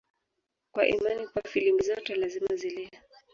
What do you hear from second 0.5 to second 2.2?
kwa imani kuwa filimbi zote